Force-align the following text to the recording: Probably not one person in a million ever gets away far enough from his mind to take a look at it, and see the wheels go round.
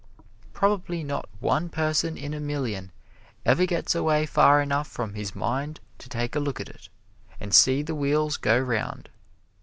Probably 0.51 1.03
not 1.03 1.29
one 1.39 1.69
person 1.69 2.17
in 2.17 2.33
a 2.33 2.39
million 2.39 2.91
ever 3.45 3.67
gets 3.67 3.93
away 3.93 4.25
far 4.25 4.59
enough 4.59 4.87
from 4.87 5.13
his 5.13 5.35
mind 5.35 5.79
to 5.99 6.09
take 6.09 6.35
a 6.35 6.39
look 6.39 6.59
at 6.59 6.69
it, 6.69 6.89
and 7.39 7.53
see 7.53 7.83
the 7.83 7.93
wheels 7.93 8.35
go 8.37 8.57
round. 8.57 9.09